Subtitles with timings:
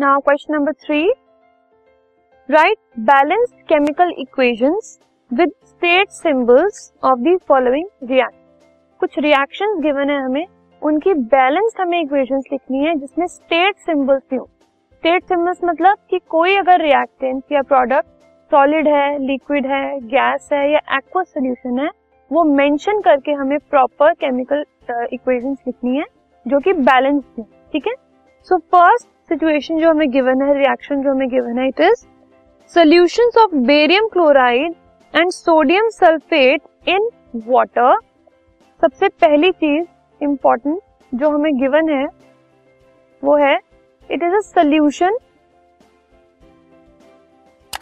[0.00, 1.00] Now question number three
[2.48, 4.98] write balanced chemical equations
[5.30, 8.64] with state symbols of the following react
[9.00, 10.46] कुछ reactions given है हमें।
[10.82, 14.48] उनकी balance हमें equations लिखनी है जिसमें स्टेट सिंबल्स भी हो।
[14.92, 18.08] स्टेट सिंबल्स मतलब कि कोई अगर रिएक्टेंट या प्रोडक्ट
[18.52, 21.90] सॉलिड है लिक्विड है गैस है या एक्वा सोल्यूशन है,
[22.30, 24.64] वो मेंशन करके हमें प्रॉपर केमिकल
[25.12, 26.04] इक्वेशंस लिखनी है
[26.46, 27.94] जो कि बैलेंस है। ठीक है?
[28.48, 32.04] सो फ़र्स्ट सिचुएशन जो हमें गिवन है रिएक्शन जो हमें गिवन है it is
[32.72, 34.74] solution of barium chloride
[35.14, 37.08] and sodium sulphate in
[37.46, 37.98] water
[38.82, 39.86] सबसे पहली चीज़
[40.20, 40.80] इंपॉर्टेंट
[41.12, 42.06] जो हमें गिवन है,
[43.22, 43.54] वो है
[44.10, 45.18] it is a solution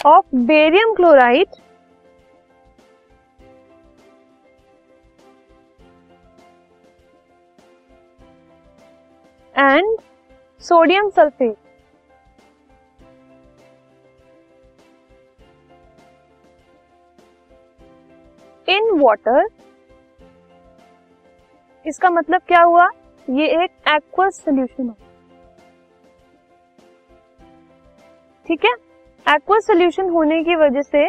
[0.06, 1.56] of barium chloride
[9.55, 9.97] and
[10.61, 11.56] sodium sulphate.
[18.69, 19.47] In water
[21.87, 22.89] इसका मतलब क्या हुआ?
[23.28, 24.95] ये एक एक्वस सोल्यूशन है
[28.47, 28.72] ठीक है?
[29.27, 31.06] एक्वस सोल्यूशन होने की वजह से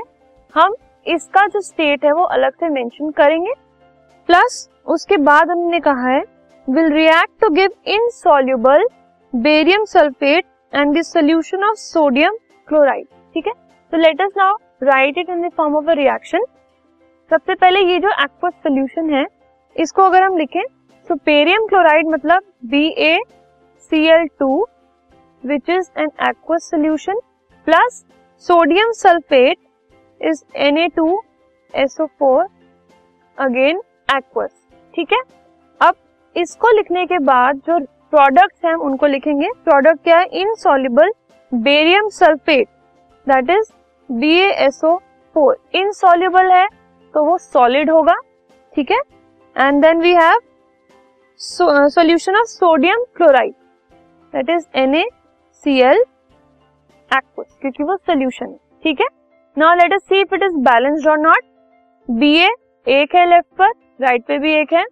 [0.55, 0.75] हम
[1.05, 3.53] इसका जो स्टेट है वो अलग से मेंशन करेंगे।
[4.29, 6.21] प्लस उसके बाद हमने कहा है
[6.67, 8.87] will react to give insoluble
[9.33, 13.53] barium sulphate and the solution of sodium chloride ठीक है?
[13.93, 16.45] तो let us now write it in the form of a reaction
[17.31, 19.25] सबसे पहले ये जो एक्वस सोल्यूशन है,
[19.75, 20.61] इसको अगर हम लिखें
[21.09, 23.19] तो बेरियम क्लोराइड मतलब B A
[23.91, 24.67] C L two
[25.43, 27.19] which is an aqueous solution
[27.67, 28.03] plus
[28.45, 29.57] sodium sulphate
[30.21, 31.21] is N A two
[31.73, 32.43] S O four
[33.37, 34.51] again aqueous
[34.93, 35.21] ठीक है?
[35.81, 35.95] अब
[36.35, 37.79] इसको लिखने के बाद जो
[38.13, 40.25] प्रोडक्ट्स हैं उनको लिखेंगे। प्रोडक्ट क्या है?
[40.25, 41.11] Insoluble
[41.51, 42.67] barium sulphate
[43.27, 43.71] that is
[44.09, 44.95] B S O
[45.35, 46.67] four insoluble है
[47.13, 48.15] तो वो सॉलिड होगा,
[48.73, 48.99] ठीक है?
[49.55, 50.39] And then we have
[51.39, 53.53] solution of sodium chloride
[54.33, 55.07] that is N A
[55.63, 56.03] C L
[57.11, 59.07] aqueous क्योंकि वो सोल्यूशन है, ठीक है?
[59.57, 61.43] Now let us see if it is balanced और नॉट
[62.07, 62.49] बी ए
[62.87, 64.83] एक है लेफ़्ट पर राइट पे भी एक है।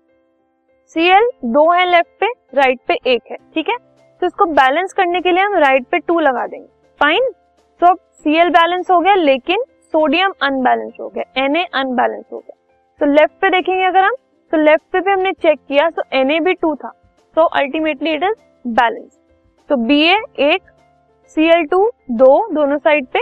[0.96, 3.76] सी एल दो है लेफ़्ट पे राइट पे एक है, ठीक है?
[4.22, 6.68] तो इसको बैलेंस करने के लिए हम राइट पे टू लगा देंगे।
[7.02, 7.30] फाइन
[7.82, 12.40] तो अब सी एल बैलेंस हो गया, लेकिन सोडियम अनबैलेंस हो गया एन अनबैलेंस हो
[12.40, 12.56] गया।
[13.02, 14.16] तो लेफ़्ट पे देखेंगे अगर हम
[14.54, 16.92] तो लेफ़्ट पे भी हमने चेक किया तो एन भी टू था।
[17.38, 19.18] तो अल्टीमेटली इट इज़ बैलेंस
[19.70, 20.62] तो बी ए एक
[21.38, 21.80] सी एल टू
[22.18, 23.20] दो दोनों साइड पे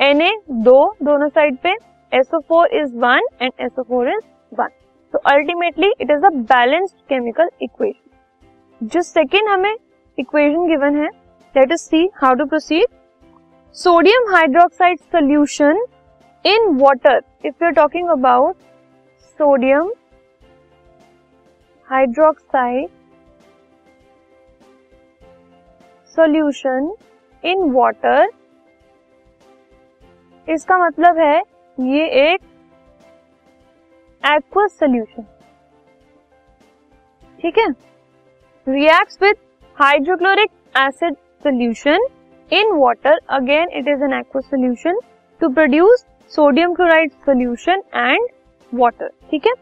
[0.00, 0.20] एन
[0.64, 1.74] दो दोनों साइड पे
[2.12, 4.22] S O four is one and S O four is
[4.52, 4.68] one
[5.14, 9.74] तो ultimately it is a balanced chemical equation जो सेकेंड हमें
[10.18, 11.08] इक्वेशन गिवन है
[11.54, 12.86] let us see how to proceed
[13.76, 15.84] sodium hydroxide solution
[16.44, 18.56] in water if you are talking about
[19.40, 19.92] sodium
[21.88, 22.88] hydroxide
[26.16, 26.92] solution
[27.44, 28.28] in water
[30.48, 31.36] इसका मतलब है
[31.78, 32.40] ये एक
[34.22, 35.26] aqueous solution
[37.38, 37.66] ठीक है?
[38.66, 39.34] Reacts with
[39.78, 41.14] hydrochloric acid
[41.44, 42.06] solution
[42.52, 44.98] in water again it is an aqueous solution
[45.40, 48.28] to produce sodium chloride solution and
[48.72, 49.52] water ठीक है?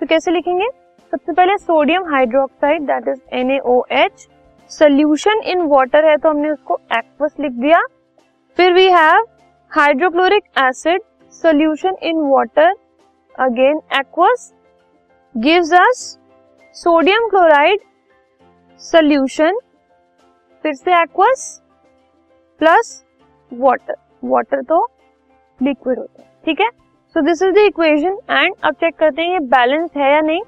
[0.00, 0.68] तो कैसे लिखेंगे?
[1.12, 4.26] सबसे पहले sodium hydroxide that is NaOH
[4.70, 7.80] solution in water है तो हमने उसको एक्वस लिख दिया।
[8.58, 9.26] फिर we have
[9.70, 11.00] hydrochloric acid
[11.34, 12.74] solution in water
[13.38, 14.52] again aqueous
[15.34, 15.98] gives us
[16.76, 17.80] sodium chloride
[18.80, 19.58] solution
[20.64, 21.42] फिर से एक्वस
[22.60, 22.90] प्लस
[23.52, 23.94] वाटर
[24.24, 24.78] वाटर तो
[25.60, 26.68] लिक्विड होता है, ठीक है?
[27.16, 30.42] So this is the equation and अब चेक करते हैं ये बैलेंस है या नहीं?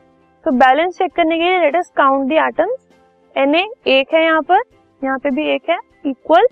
[0.46, 2.88] तो बैलेंस चेक करने के लिए let us count the atoms
[3.36, 4.60] N एक है यहाँ पर,
[5.02, 6.46] यहाँ पे भी एक है इक्वल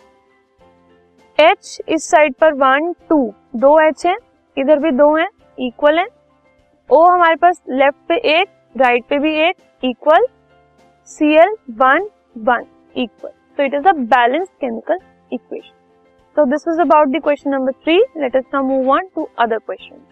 [1.39, 3.21] एच इस साइड पर वन टू
[3.57, 4.17] दो एच है,
[4.57, 5.27] इधर भी दो है
[5.59, 6.07] इक्वल है.
[6.91, 10.27] ओ हमारे पास लेफ़्ट पे एक राइट पे भी एक equal
[11.09, 12.09] C L one
[12.49, 14.99] one equal तो it is a balance chemical
[15.33, 15.77] equation
[16.37, 18.01] So, this was about the question number three.
[18.15, 20.05] Let us now move on to other questions.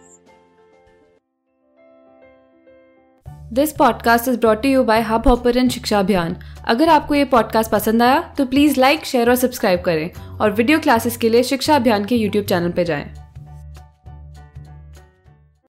[3.53, 6.37] This podcast is brought you by Hub Hopper शिक्षा अभियान
[6.69, 10.79] अगर आपको ये podcast पसंद आया तो please like share और subscribe करें और वीडियो
[10.79, 13.26] क्लासेस के लिए शिक्षा अभियान के यूट्यूब चैनल पर जाएँ।